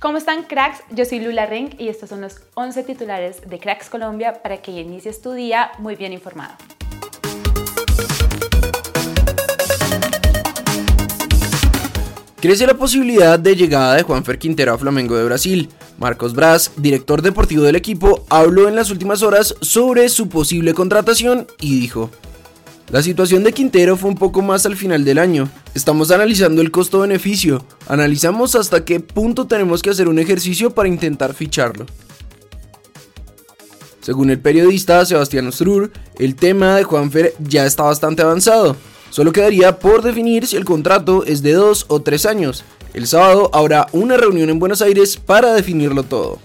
¿Cómo 0.00 0.16
están 0.16 0.44
cracks? 0.44 0.78
Yo 0.90 1.04
soy 1.04 1.20
Lula 1.20 1.44
Ring 1.44 1.74
y 1.76 1.88
estos 1.88 2.08
son 2.08 2.22
los 2.22 2.40
11 2.54 2.84
titulares 2.84 3.42
de 3.46 3.58
Cracks 3.58 3.90
Colombia 3.90 4.42
para 4.42 4.62
que 4.62 4.70
inicies 4.70 5.20
tu 5.20 5.32
día 5.32 5.72
muy 5.78 5.94
bien 5.94 6.14
informado. 6.14 6.54
Crece 12.40 12.66
la 12.66 12.72
posibilidad 12.72 13.38
de 13.38 13.54
llegada 13.54 13.94
de 13.96 14.02
Juanfer 14.02 14.38
Quintero 14.38 14.72
a 14.72 14.78
Flamengo 14.78 15.18
de 15.18 15.24
Brasil. 15.24 15.68
Marcos 15.98 16.32
Braz, 16.32 16.72
director 16.78 17.20
deportivo 17.20 17.64
del 17.64 17.76
equipo, 17.76 18.24
habló 18.30 18.68
en 18.68 18.76
las 18.76 18.90
últimas 18.90 19.22
horas 19.22 19.54
sobre 19.60 20.08
su 20.08 20.30
posible 20.30 20.72
contratación 20.72 21.46
y 21.60 21.78
dijo, 21.78 22.10
la 22.90 23.02
situación 23.02 23.44
de 23.44 23.52
Quintero 23.52 23.96
fue 23.96 24.10
un 24.10 24.16
poco 24.16 24.42
más 24.42 24.66
al 24.66 24.76
final 24.76 25.04
del 25.04 25.18
año. 25.18 25.48
Estamos 25.74 26.10
analizando 26.10 26.60
el 26.60 26.72
costo-beneficio. 26.72 27.64
Analizamos 27.86 28.56
hasta 28.56 28.84
qué 28.84 28.98
punto 28.98 29.46
tenemos 29.46 29.80
que 29.80 29.90
hacer 29.90 30.08
un 30.08 30.18
ejercicio 30.18 30.70
para 30.70 30.88
intentar 30.88 31.32
ficharlo. 31.32 31.86
Según 34.00 34.30
el 34.30 34.40
periodista 34.40 35.04
Sebastián 35.06 35.46
Ostrur, 35.46 35.92
el 36.18 36.34
tema 36.34 36.74
de 36.74 36.84
Juanfer 36.84 37.34
ya 37.38 37.64
está 37.64 37.84
bastante 37.84 38.22
avanzado. 38.22 38.74
Solo 39.10 39.30
quedaría 39.30 39.78
por 39.78 40.02
definir 40.02 40.46
si 40.48 40.56
el 40.56 40.64
contrato 40.64 41.24
es 41.24 41.42
de 41.42 41.52
dos 41.52 41.84
o 41.88 42.00
tres 42.00 42.26
años. 42.26 42.64
El 42.92 43.06
sábado 43.06 43.50
habrá 43.52 43.86
una 43.92 44.16
reunión 44.16 44.50
en 44.50 44.58
Buenos 44.58 44.82
Aires 44.82 45.16
para 45.16 45.52
definirlo 45.52 46.02
todo. 46.02 46.40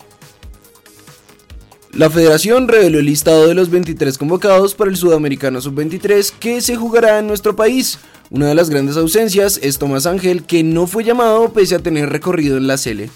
La 1.95 2.09
federación 2.09 2.67
reveló 2.67 2.99
el 2.99 3.05
listado 3.05 3.47
de 3.47 3.53
los 3.53 3.69
23 3.69 4.17
convocados 4.17 4.75
para 4.75 4.91
el 4.91 4.97
Sudamericano 4.97 5.61
Sub-23 5.61 6.33
que 6.39 6.59
se 6.59 6.75
jugará 6.75 7.19
en 7.19 7.27
nuestro 7.27 7.55
país. 7.55 7.99
Una 8.29 8.47
de 8.47 8.55
las 8.55 8.69
grandes 8.69 8.97
ausencias 8.97 9.61
es 9.63 9.77
Tomás 9.77 10.05
Ángel, 10.05 10.43
que 10.43 10.61
no 10.61 10.87
fue 10.87 11.05
llamado 11.05 11.53
pese 11.53 11.75
a 11.75 11.79
tener 11.79 12.09
recorrido 12.09 12.57
en 12.57 12.67
la 12.67 12.77
Sele. 12.77 13.09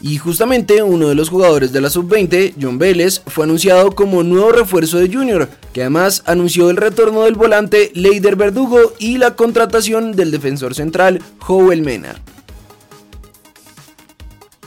Y 0.00 0.18
justamente 0.18 0.82
uno 0.82 1.08
de 1.10 1.14
los 1.14 1.28
jugadores 1.28 1.70
de 1.70 1.80
la 1.80 1.90
Sub-20, 1.90 2.54
John 2.60 2.78
Vélez, 2.78 3.22
fue 3.28 3.44
anunciado 3.44 3.92
como 3.92 4.24
nuevo 4.24 4.50
refuerzo 4.50 4.98
de 4.98 5.08
Junior, 5.08 5.48
que 5.72 5.82
además 5.82 6.24
anunció 6.26 6.70
el 6.70 6.76
retorno 6.76 7.22
del 7.22 7.36
volante 7.36 7.92
Leider 7.94 8.34
Verdugo 8.34 8.94
y 8.98 9.18
la 9.18 9.36
contratación 9.36 10.10
del 10.10 10.32
defensor 10.32 10.74
central 10.74 11.22
Joel 11.38 11.82
Mena. 11.82 12.16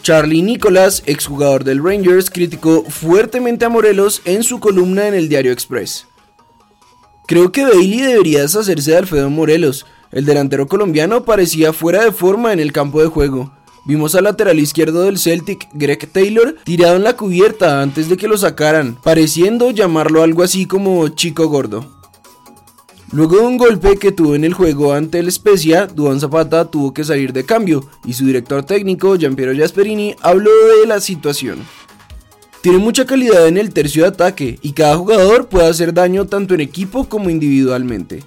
Charlie 0.06 0.44
Nicholas, 0.44 1.02
exjugador 1.08 1.64
del 1.64 1.84
Rangers, 1.84 2.30
criticó 2.30 2.84
fuertemente 2.84 3.66
a 3.66 3.70
Morelos 3.70 4.22
en 4.26 4.44
su 4.44 4.60
columna 4.60 5.08
en 5.08 5.16
el 5.16 5.30
diario 5.30 5.52
Express. 5.52 6.06
Creo 7.26 7.52
que 7.52 7.64
Bailey 7.64 8.02
debería 8.02 8.42
deshacerse 8.44 8.92
de 8.92 8.98
Alfredo 8.98 9.32
Morelos. 9.32 9.88
El 10.12 10.26
delantero 10.26 10.68
colombiano 10.68 11.26
parecía 11.26 11.74
fuera 11.74 12.04
de 12.04 12.12
forma 12.12 12.54
en 12.54 12.60
el 12.60 12.72
campo 12.72 13.02
de 13.02 13.08
juego. 13.08 13.52
Vimos 13.88 14.14
al 14.14 14.26
lateral 14.26 14.60
izquierdo 14.60 15.02
del 15.06 15.18
Celtic, 15.18 15.70
Greg 15.74 16.08
Taylor, 16.12 16.56
tirado 16.64 16.98
en 16.98 17.04
la 17.04 17.18
cubierta 17.18 17.82
antes 17.82 18.08
de 18.08 18.16
que 18.16 18.28
lo 18.28 18.38
sacaran, 18.38 19.00
pareciendo 19.02 19.72
llamarlo 19.72 20.22
algo 20.22 20.44
así 20.44 20.68
como 20.68 21.08
chico 21.08 21.48
gordo. 21.48 21.84
Luego 23.12 23.38
de 23.38 23.44
un 23.44 23.58
golpe 23.58 23.98
que 23.98 24.12
tuvo 24.12 24.36
en 24.36 24.44
el 24.44 24.54
juego 24.54 24.94
ante 24.94 25.20
el 25.20 25.32
Spezia, 25.32 25.86
Duan 25.86 26.20
Zapata 26.20 26.66
tuvo 26.66 26.94
que 26.94 27.04
salir 27.04 27.34
de 27.34 27.46
cambio 27.46 27.88
y 28.04 28.14
su 28.14 28.26
director 28.26 28.64
técnico, 28.64 29.16
Giampiero 29.16 29.56
Gasperini, 29.56 30.16
habló 30.22 30.52
de 30.82 30.88
la 30.88 31.00
situación. 31.00 31.60
Tiene 32.62 32.80
mucha 32.80 33.06
calidad 33.06 33.48
en 33.48 33.58
el 33.58 33.72
tercio 33.72 34.02
de 34.02 34.10
ataque 34.10 34.58
y 34.62 34.72
cada 34.72 34.98
jugador 34.98 35.48
puede 35.48 35.68
hacer 35.68 35.94
daño 35.94 36.26
tanto 36.26 36.56
en 36.56 36.62
equipo 36.62 37.08
como 37.08 37.30
individualmente. 37.30 38.24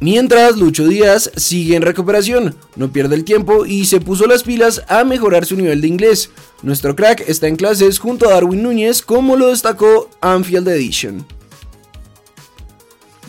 Mientras 0.00 0.56
Lucho 0.56 0.88
Díaz 0.88 1.30
sigue 1.36 1.76
en 1.76 1.82
recuperación, 1.82 2.56
no 2.76 2.90
pierde 2.90 3.14
el 3.14 3.24
tiempo 3.24 3.66
y 3.66 3.84
se 3.84 4.00
puso 4.00 4.26
las 4.26 4.42
pilas 4.42 4.82
a 4.88 5.04
mejorar 5.04 5.44
su 5.44 5.54
nivel 5.54 5.80
de 5.80 5.86
inglés. 5.86 6.30
Nuestro 6.62 6.96
crack 6.96 7.22
está 7.28 7.46
en 7.46 7.56
clases 7.56 8.00
junto 8.00 8.26
a 8.26 8.32
Darwin 8.32 8.62
Núñez 8.62 9.02
como 9.02 9.36
lo 9.36 9.50
destacó 9.50 10.08
Anfield 10.20 10.66
Edition. 10.68 11.24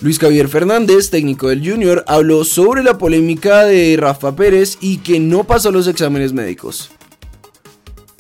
Luis 0.03 0.19
Javier 0.19 0.49
Fernández, 0.49 1.09
técnico 1.11 1.47
del 1.47 1.65
Junior, 1.65 2.03
habló 2.07 2.43
sobre 2.43 2.83
la 2.83 2.97
polémica 2.97 3.63
de 3.63 3.95
Rafa 3.97 4.35
Pérez 4.35 4.77
y 4.81 4.97
que 4.97 5.17
no 5.17 5.45
pasó 5.45 5.71
los 5.71 5.87
exámenes 5.87 6.33
médicos. 6.33 6.91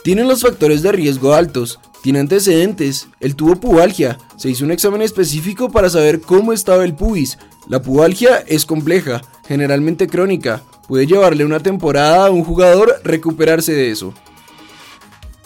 Tienen 0.01 0.29
los 0.29 0.43
factores 0.43 0.81
de 0.81 0.93
riesgo 0.93 1.33
altos, 1.33 1.81
tiene 2.01 2.19
antecedentes, 2.19 3.09
él 3.19 3.35
tuvo 3.35 3.57
pubalgia, 3.57 4.17
se 4.37 4.49
hizo 4.49 4.63
un 4.63 4.71
examen 4.71 5.01
específico 5.01 5.69
para 5.71 5.89
saber 5.89 6.21
cómo 6.21 6.53
estaba 6.53 6.85
el 6.85 6.95
pubis. 6.95 7.37
La 7.67 7.81
pubalgia 7.81 8.37
es 8.47 8.65
compleja, 8.65 9.21
generalmente 9.45 10.07
crónica, 10.07 10.63
puede 10.87 11.05
llevarle 11.05 11.43
una 11.43 11.59
temporada 11.59 12.27
a 12.27 12.31
un 12.31 12.45
jugador 12.45 13.01
recuperarse 13.03 13.73
de 13.73 13.91
eso. 13.91 14.13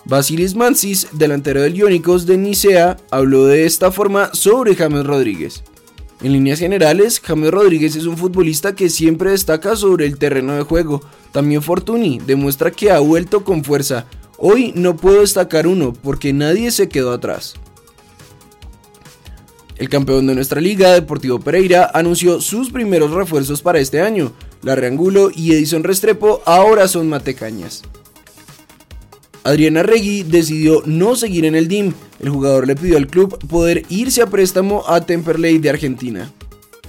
Basilis 0.05 0.53
Mansis, 0.53 1.07
delantero 1.13 1.63
del 1.63 1.75
Iónicos 1.75 2.27
de 2.27 2.37
Nicea, 2.37 2.97
habló 3.09 3.45
de 3.45 3.65
esta 3.65 3.91
forma 3.91 4.29
sobre 4.35 4.75
James 4.75 5.03
Rodríguez. 5.03 5.63
En 6.21 6.33
líneas 6.33 6.59
generales, 6.59 7.21
James 7.23 7.51
Rodríguez 7.51 7.95
es 7.95 8.05
un 8.05 8.17
futbolista 8.17 8.73
que 8.73 8.89
siempre 8.89 9.31
destaca 9.31 9.75
sobre 9.75 10.07
el 10.07 10.17
terreno 10.17 10.55
de 10.55 10.63
juego. 10.63 11.01
También 11.31 11.61
Fortuny 11.61 12.19
demuestra 12.25 12.71
que 12.71 12.89
ha 12.89 12.99
vuelto 12.99 13.43
con 13.43 13.63
fuerza. 13.63 14.05
Hoy 14.37 14.71
no 14.75 14.95
puedo 14.97 15.21
destacar 15.21 15.67
uno 15.67 15.93
porque 15.93 16.33
nadie 16.33 16.71
se 16.71 16.89
quedó 16.89 17.11
atrás. 17.11 17.53
El 19.75 19.89
campeón 19.89 20.25
de 20.25 20.33
nuestra 20.33 20.59
liga, 20.59 20.93
Deportivo 20.93 21.39
Pereira, 21.39 21.91
anunció 21.93 22.41
sus 22.41 22.71
primeros 22.71 23.11
refuerzos 23.11 23.61
para 23.61 23.79
este 23.79 24.01
año. 24.01 24.33
La 24.63 24.75
Reangulo 24.75 25.29
y 25.33 25.53
Edison 25.53 25.83
Restrepo 25.83 26.41
ahora 26.45 26.87
son 26.87 27.09
matecañas. 27.09 27.83
Adriana 29.43 29.83
Regui 29.83 30.23
decidió 30.23 30.81
no 30.85 31.15
seguir 31.15 31.45
en 31.45 31.53
el 31.53 31.67
DIM. 31.67 31.93
El 32.19 32.29
jugador 32.29 32.67
le 32.67 32.75
pidió 32.75 32.97
al 32.97 33.07
club 33.07 33.37
poder 33.47 33.83
irse 33.89 34.21
a 34.21 34.27
préstamo 34.27 34.83
a 34.87 35.01
Temperley 35.01 35.59
de 35.59 35.69
Argentina. 35.69 36.31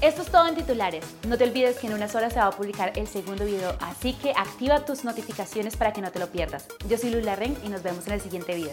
Esto 0.00 0.22
es 0.22 0.28
todo 0.28 0.46
en 0.46 0.54
titulares. 0.54 1.04
No 1.26 1.36
te 1.36 1.44
olvides 1.44 1.76
que 1.78 1.88
en 1.88 1.92
unas 1.92 2.14
horas 2.14 2.32
se 2.32 2.38
va 2.38 2.46
a 2.46 2.50
publicar 2.52 2.92
el 2.96 3.08
segundo 3.08 3.44
video, 3.44 3.76
así 3.80 4.12
que 4.12 4.30
activa 4.30 4.84
tus 4.84 5.04
notificaciones 5.04 5.76
para 5.76 5.92
que 5.92 6.00
no 6.00 6.12
te 6.12 6.20
lo 6.20 6.28
pierdas. 6.28 6.66
Yo 6.88 6.96
soy 6.96 7.10
Lula 7.10 7.34
Ren 7.34 7.56
y 7.64 7.68
nos 7.68 7.82
vemos 7.82 8.06
en 8.06 8.12
el 8.14 8.20
siguiente 8.20 8.54
video. 8.54 8.72